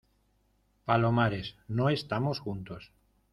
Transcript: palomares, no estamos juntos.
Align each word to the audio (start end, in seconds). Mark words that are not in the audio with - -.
palomares, 0.83 1.55
no 1.67 1.89
estamos 1.91 2.39
juntos. 2.39 2.91